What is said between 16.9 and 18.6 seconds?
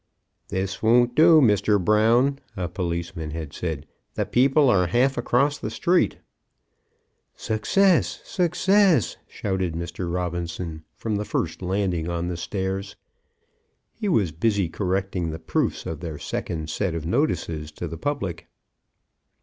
of notices to the public.